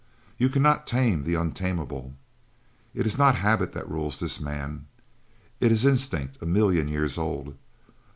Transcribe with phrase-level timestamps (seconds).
[0.39, 2.15] You cannot tame the untameable.
[2.95, 4.87] It is not habit that rules this man.
[5.59, 7.53] It is instinct a million years old.